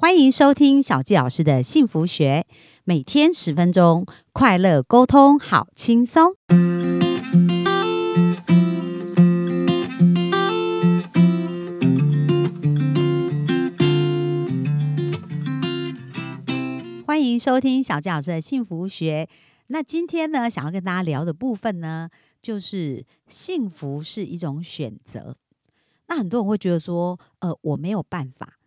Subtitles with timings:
[0.00, 2.46] 欢迎收听小纪老师的幸福学，
[2.84, 6.36] 每天十分钟，快乐沟通，好轻松。
[17.04, 19.28] 欢迎收听小纪老师的幸福学。
[19.66, 22.08] 那今天呢，想要跟大家聊的部分呢，
[22.40, 25.36] 就是幸福是一种选择。
[26.06, 28.57] 那很多人会觉得说，呃，我没有办法。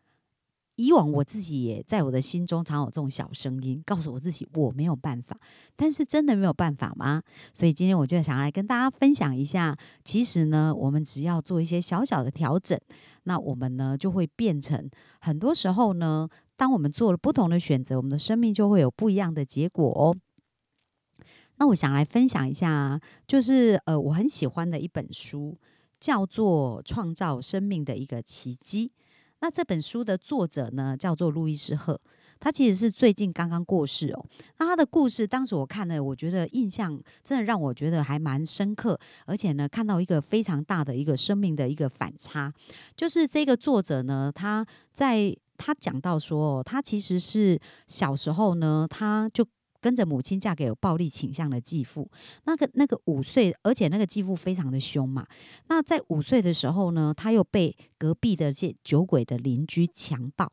[0.76, 5.38] 以往我自己也在我的心中常有这种小声音，告诉我自己我没有办法。
[5.76, 7.22] 但是真的没有办法吗？
[7.54, 12.80] 所以今天我就想来跟大家分享一下，其实呢，我们只要做一些小小的调整，
[13.24, 14.90] 那我们呢就会变成
[15.20, 20.16] 很多时候呢，当我们做了不同的选择，我们的生命就会有不一样的结果哦。
[21.58, 25.60] 那我想来分享一下，就是呃，我很喜欢的一本书，
[26.00, 28.88] 叫做《创造生命的一个奇迹》。
[29.42, 32.00] 那这本书的作者呢，叫做路易斯·赫，
[32.40, 34.26] 他其实是最近刚刚过世哦。
[34.60, 42.54] 那他的故事，当时我看了，我觉得印象真的让我觉得还蛮深刻，而且呢，看到一个非常大的一个生命的一个反差，
[42.96, 49.46] 就是这个作者呢，他在他讲到说，他其实是小时候呢，他就。
[49.82, 52.10] 跟着母亲嫁给有暴力倾向的继父，
[52.46, 55.26] 那个那个五岁，而且那个继父非常的凶嘛。
[55.68, 60.52] 那在五岁的时候呢，他又被隔壁的这酒鬼的邻居强暴。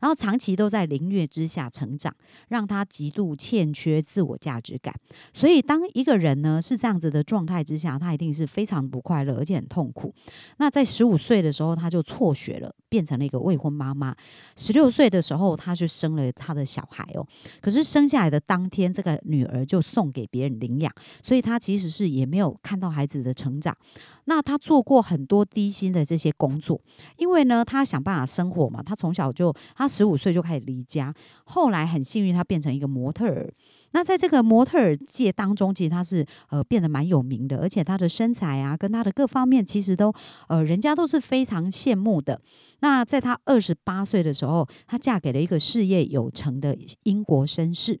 [0.00, 2.14] 然后长期都在凌虐之下成长，
[2.48, 4.94] 让他极度欠缺自我价值感。
[5.32, 10.14] 所以，当一个人呢是这样子的状态之下，他一定是非常不快乐，而且很痛苦。
[10.58, 14.14] 那在十五岁的时候，他就辍学了，变成了一个未婚妈妈。
[14.56, 17.26] 十六岁的时候，他就生了他的小孩哦。
[17.60, 23.76] 可是生下来的当天，这个女儿就送给别人领养，所以他其实是也没有看到孩子的成长。
[24.24, 26.78] 那他做过很多低薪的这些工作，
[27.16, 28.82] 因为呢，他想办法生活嘛。
[28.82, 33.52] 他从小就，他十五岁就开始离家，后来很幸运，他变成一个模特儿。
[33.92, 40.12] 那在这个模特儿界当中，其实他是呃变得蛮有名的，而且他的身材啊，跟他的各方面，其实都
[40.48, 42.40] 呃人家都是非常羡慕的。
[42.80, 47.98] 那在他二十八岁的时候，她嫁给了一个事业有成的英国绅士。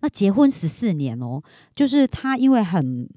[0.00, 1.42] 那结婚十四年哦，
[1.74, 3.08] 就是他因为很。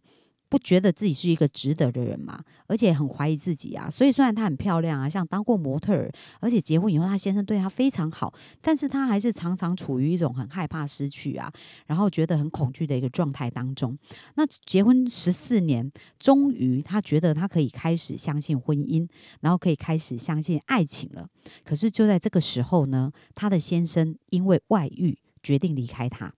[0.51, 2.43] 不觉得自己是一个值得的人嘛？
[2.67, 3.89] 而且很怀疑自己啊。
[3.89, 11.49] 所以虽然她很漂亮啊，像当过模特儿，而且结婚以后她先生对她非常好，但是她还是常常处于一种很害怕失去啊，
[11.87, 13.97] 然后觉得很恐惧的一个状态当中。
[14.35, 19.07] 那结婚十四年，终于她觉得她可以开始相信婚姻，
[19.39, 21.29] 然后可以开始相信爱情了。
[21.63, 26.33] 可是就在这个时候呢，她的先生因为外遇决定离开她。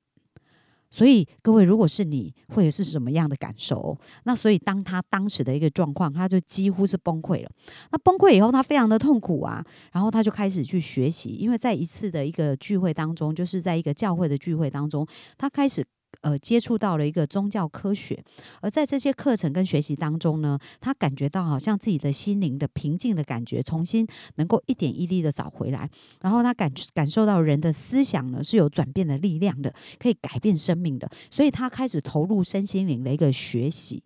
[0.94, 3.98] 所以各位，如果是你，会是什么样的感受？
[4.26, 7.50] 那所以当他当时的一个状况，他就几乎是崩溃了。
[7.92, 15.84] 那崩溃以后，他非常的痛苦啊，然后他就开始去学习，因为在一次的一个聚会当中，就是在一个教会的聚会当中，他开始。
[16.22, 18.24] 呃，接触到了一个宗教科学，
[18.62, 25.90] 而在这些课程跟学习当中呢，他感觉到好像自己的心灵的平静的感觉，重新能够一点一滴的找回来。
[26.22, 34.04] 然后他感感受到人的思想呢是有转变的力量的，可以改变生命的，所以他开始投入身心灵的一个学习。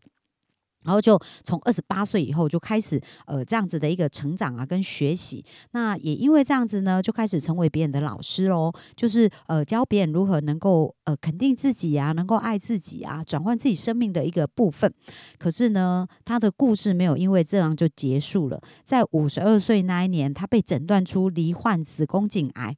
[0.87, 14.91] 然后就从二十八岁以后就开始呃这样子的一个成长啊跟学习，那也因为这样子呢，就开始成为别人的老师喽，就是呃教别人如何能够呃肯定自己啊，能够爱自己啊，转换自己生命的一个部分。
[15.37, 22.77] 可是呢，他的故事没有因为这样就结束了，在五十二岁那一年，他被诊断出罹患子宫颈癌。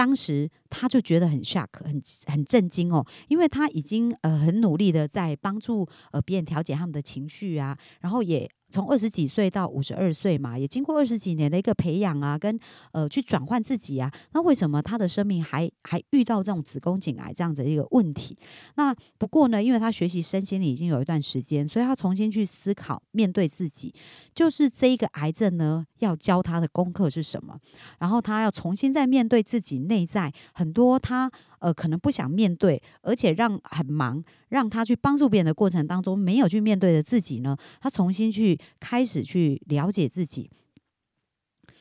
[0.00, 8.50] 当时他就觉得很 shock，很很震惊哦，因为他已经呃很努力的在帮助呃别人调节他们的情绪啊，然后也。
[8.70, 12.58] 从二十几岁到五十二岁嘛，也经过二十几年的一个培养啊，跟
[12.92, 18.38] 呃去转换自己啊，那为什么他的生命还还遇到这种子宫颈癌这样子一个问题？
[18.76, 23.92] 那不过呢，因为他学习身心里已经有一段时间，所以他重新去思考面对自己，
[24.34, 27.58] 就是这一个癌症呢，要教他的功课是什么？
[27.98, 31.30] 然后他要重新再面对自己内在很多他。
[31.60, 40.50] 呃，可能不想面对，而且让很忙，让他去帮助别人的过程当中，没有去面对的自己呢，他重新去开始去了解自己。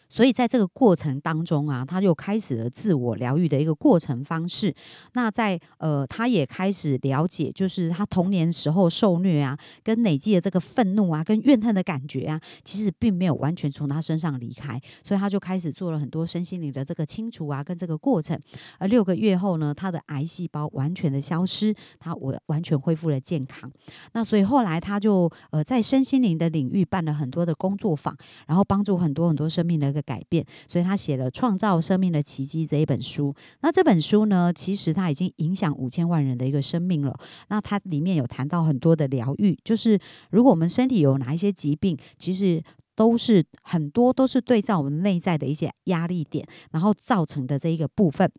[0.09, 4.73] 所以在这个过程当中啊，他就开始了自我疗愈的一个过程方式。
[5.13, 14.81] 那在呃，他也开始了解，就是他童年时候受虐啊，跟累积的这个愤怒啊，跟怨恨的感觉啊，其实并没有完全从他身上离开。
[15.03, 18.35] 所以他就开始做了很多身心灵的这个清除啊，跟这个过程。
[18.79, 23.71] 而六个月后呢，他的癌细胞完全的消失，他完完全恢复了健康。
[24.13, 28.17] 那所以后来他就呃，在身心灵的领域办了很多的工作坊，
[28.47, 29.98] 然后帮助很多很多生命的。
[29.99, 33.33] 个改变，所以他写了《创造生命的奇迹》这一本书。
[33.61, 37.17] 那这本书呢，其实他已经影响五千万人的一个生命了。
[37.49, 39.99] 那它里面有谈到很多的疗愈，就是
[40.31, 42.61] 如果我们身体有哪一些疾病，其实
[42.95, 48.31] 都是很多都是对照我们内在的一些压力点，然后造成的这一个部分。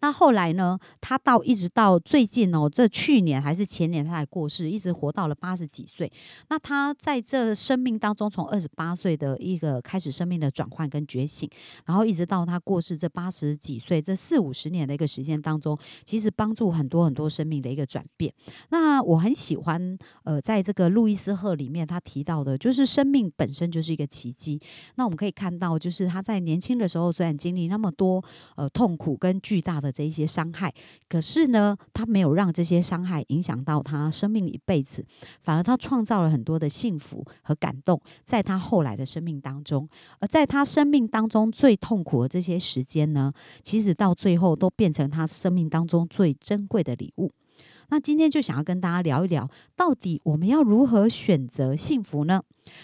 [0.00, 0.78] 那后来呢？
[1.00, 6.10] 他到一直到最近哦，这去年还是前年他才过世，一直活到了八十几岁。
[6.48, 11.50] 那他在这生命当中，从二十八岁的一个开始生命的转换跟觉醒，
[11.86, 18.32] 然后一直到他过世这八十几岁，这四五十年的一个时间当中，其实帮助很多很多生命的一个转变。
[18.68, 24.60] 那我很喜欢，呃，在这个路易斯赫里面，他提到的就是生命本身就是一个奇迹。
[24.94, 28.22] 那我们可以看到，就是他在年轻的时候，虽然经历那么多
[28.54, 29.87] 呃痛苦跟巨大的。
[29.90, 30.72] 这一些伤害，
[31.08, 35.04] 可是呢，他没有让这些伤害影响到他生命一辈子，
[35.42, 39.88] 反而他创造了很多的幸福和感动，在他后来的生命当中。
[40.20, 43.32] 而在他生命当中最痛苦的这些时间呢，
[43.62, 47.32] 其实到最后都变成他生命当中最珍贵的礼物。
[47.90, 52.42] 那今天就想要跟大家聊一聊，到底我们要如何选择幸福呢？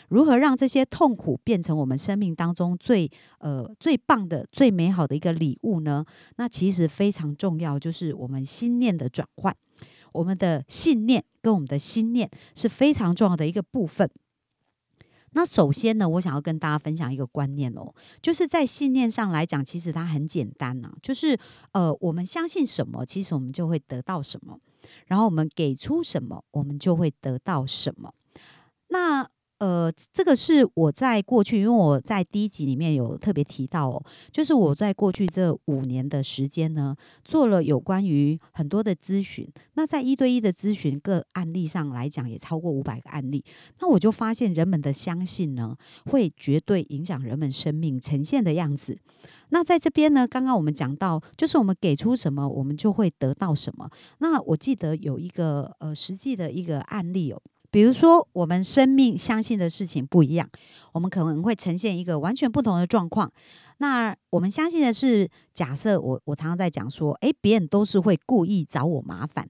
[0.09, 6.07] 如何让这些痛苦变成我们生命当中最呃最棒的、最美好的一个礼物呢？
[6.37, 9.55] 那其实非常重要，就是我们心念的转换，
[10.13, 14.11] 我们的信念跟我们的心念是非常重要的一个部分。
[15.33, 17.93] 那首先呢，我想要跟大家分享一个观念哦，
[18.23, 21.39] 就是在信念上来讲，其实它很简单呐，就是
[21.73, 24.59] 呃，我们相信什么，其实我们就会得到什么。
[25.07, 28.13] 然后我们给出什么，我们就会得到什么。
[28.89, 29.29] 那
[29.65, 36.95] 呃，这个是我在过去，因为我在第一集里面有特别提到哦，就是我在过去这五年的时间呢，
[37.25, 39.49] 做了有关于很多的咨询。
[39.73, 43.43] 那在一对一的咨询个案例上来讲，也超过五百个案例。
[43.81, 45.75] 那我就发现，人们的相信呢，
[46.11, 48.99] 会绝对影响人们生命呈现的样子。
[49.49, 53.89] 那在这边呢，刚刚我们讲到，就是我们给出什么，我们就会得到什么。
[54.19, 57.41] 那我记得有一个呃实际的一个案例哦，
[57.75, 60.49] 比如说我们生命相信的事情不一样，
[60.93, 63.33] 我们可能会呈现一个完全不同的状况。
[63.79, 69.49] 那我们相信的是，假设我我常常在讲说，诶，别人都是会故意找我麻烦。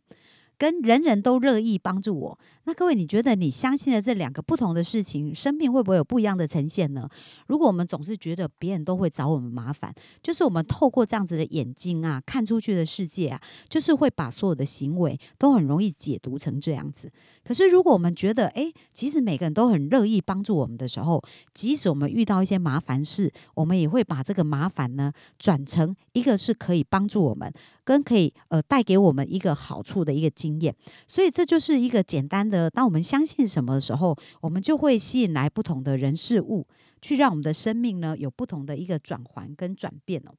[0.56, 7.08] 跟人人都乐意帮助我，那各位，你觉得你相信的这两个不同的事情，生命会不会有不一样的呈现呢？
[7.46, 9.92] 如果我们总是觉得别人都会找我们麻烦，
[10.22, 17.10] 就是我们透过这样子的眼睛啊，看出去的世界啊，就是会把所有的行为都很容易解读成这样子。
[17.42, 21.22] 可是如果我们觉得，诶，其实每个人都很乐意帮助我们的时候，
[21.52, 27.52] 即使我们遇到一些麻烦事，我们也会把这个麻烦呢，转成一个是可以帮助我们。
[27.86, 30.76] 跟可以呃带给我们一个好处的一个经验，
[31.06, 36.66] 所以这就是一个简单的，当我们相信什么的时候，我们就会吸引来不同的人事物，
[37.00, 40.34] 去让我们的生命呢有不同的一个转换跟转变哦。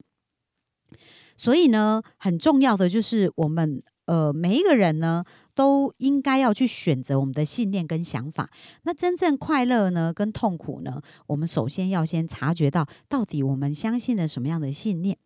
[1.36, 5.24] 所以呢，很重要的就是我们呃每一个人呢。
[5.56, 8.50] 都应该要去选择我们的信念跟想法。
[8.84, 11.02] 那真正快乐呢，跟痛苦呢？
[11.28, 15.18] 我们首先要先察觉到，到底我们相信了什么样的信念。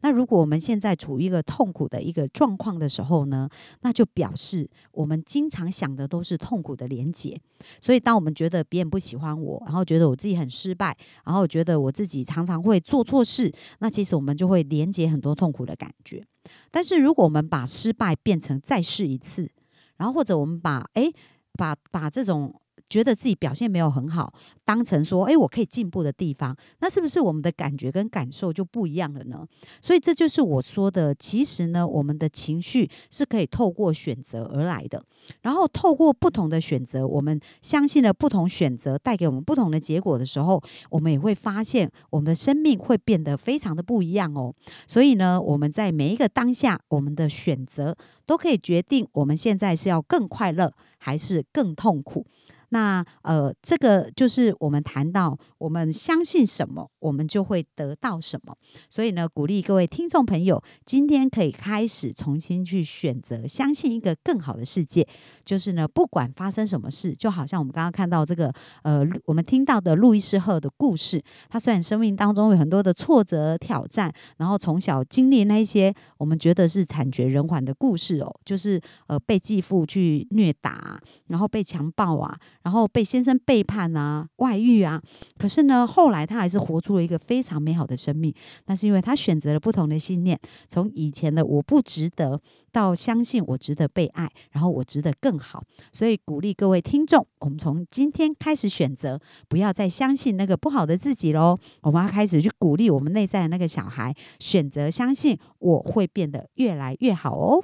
[0.00, 3.48] 那如果我们现在处于一个痛苦的一个状况的时候呢，
[3.80, 7.40] 那就表示我们经常想的都是痛苦的连结。
[7.80, 16.24] 所以，当我们觉得别人不喜欢我，然后觉得我自己很失败，然后觉得我自己常常会做错事，那其实我们就会连接很多痛苦的感觉。
[16.70, 19.50] 但是，如果我们把失败变成再试一次，
[19.96, 21.10] 然后或者我们把哎，
[21.54, 22.60] 把把这种。
[22.88, 24.32] 觉得自己表现没有很好，
[24.64, 29.46] 当成说，哎，我可以进步的地方，那是不是我们的感觉跟感受就不一样了呢？
[29.82, 35.04] 所以这就是我说的，其实呢，我们的情绪是可以透过选择而来的，
[35.42, 44.54] 然后透过不同的选择，我们相信了不同选择带给我们不同的结果的时候，我们也会发现我们的生命会变得非常的不一样哦。
[44.86, 52.26] 所以呢，我们在每一个当下，我们的选择都可以决定我们现在是要更快乐还是更痛苦。
[52.70, 58.56] 那呃，这个就是我们谈到，我们相信什么，我们就会得到什么。
[58.88, 65.06] 所以呢，鼓励各位听众朋友，今天可以开始重新去选择，相信一个更好的世界。
[65.44, 71.22] 就是呢，不管发生什么事，就好像我们刚刚看到这个呃，我们听到的路易斯赫的故事。
[71.48, 82.36] 他虽然生命当中有很多的挫折挑战，然后从小经历那一些我们觉得是惨绝人寰的故事哦，就是呃被继父去虐打，然后被强暴啊。
[82.66, 85.00] 然后被先生背叛啊、外遇啊。
[85.38, 88.34] 可是呢，后来他还是活出了一个非常美好的生命。
[88.64, 92.40] 那是因为他选择了不同的信念，从以前的我不值得，
[92.72, 95.62] 到相信我值得被爱，然后我值得更好。
[95.92, 101.56] 所以鼓励各位听众，我们从今天开始选择，不要再相信那个不好的自己喽。
[101.82, 107.62] 我们要开始去鼓励我们内在的那个小孩，选择相信我会变得越来越好哦。